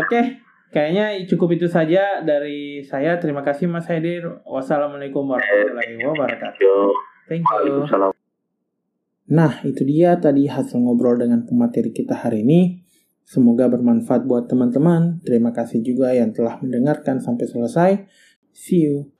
Oke, 0.00 0.40
kayaknya 0.72 1.20
cukup 1.28 1.54
itu 1.60 1.68
saja 1.68 2.24
dari 2.24 2.80
saya. 2.82 3.20
Terima 3.20 3.44
kasih 3.44 3.68
Mas 3.68 3.86
Haidir. 3.86 4.24
Wassalamualaikum 4.48 5.28
warahmatullahi 5.28 6.00
wabarakatuh. 6.00 6.82
Thank 7.28 7.44
you. 7.44 7.84
Nah, 9.32 9.62
itu 9.62 9.84
dia 9.86 10.18
tadi 10.18 10.48
hasil 10.50 10.76
ngobrol 10.80 11.20
dengan 11.20 11.44
pemateri 11.46 11.92
kita 11.94 12.18
hari 12.18 12.42
ini. 12.42 12.82
Semoga 13.22 13.70
bermanfaat 13.70 14.26
buat 14.26 14.50
teman-teman. 14.50 15.22
Terima 15.22 15.54
kasih 15.54 15.80
juga 15.80 16.10
yang 16.10 16.34
telah 16.34 16.58
mendengarkan 16.58 17.22
sampai 17.22 17.46
selesai. 17.46 17.90
See 18.50 18.82
you. 18.82 19.11